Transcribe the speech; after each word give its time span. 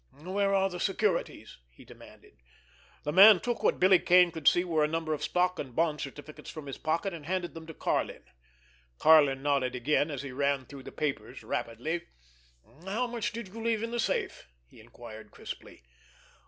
"Where 0.19 0.51
are 0.55 0.67
the 0.67 0.79
securities?" 0.79 1.59
he 1.69 1.85
demanded. 1.85 2.41
The 3.03 3.11
man 3.13 3.39
took 3.39 3.61
what 3.61 3.79
Billy 3.79 3.99
Kane 3.99 4.31
could 4.31 4.47
see 4.47 4.63
were 4.63 4.83
a 4.83 4.87
number 4.87 5.13
of 5.13 5.21
stock 5.21 5.59
and 5.59 5.75
bond 5.75 6.01
certificates 6.01 6.49
from 6.49 6.65
his 6.65 6.79
pocket, 6.79 7.13
and 7.13 7.27
handed 7.27 7.53
them 7.53 7.67
to 7.67 7.73
Karlin. 7.75 8.23
Karlin 8.97 9.43
nodded 9.43 9.75
again, 9.75 10.09
as 10.09 10.23
he 10.23 10.31
ran 10.31 10.65
through 10.65 10.81
the 10.81 10.91
papers 10.91 11.43
rapidly. 11.43 12.05
"How 12.83 13.05
much 13.05 13.31
did 13.31 13.49
you 13.49 13.61
leave 13.63 13.83
in 13.83 13.91
the 13.91 13.99
safe?" 13.99 14.47
he 14.65 14.79
inquired 14.79 15.29
crisply. 15.29 15.83